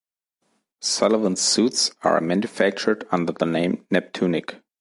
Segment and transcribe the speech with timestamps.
[0.79, 4.55] Sullivan's suits are manufactured under the name "Neptunic".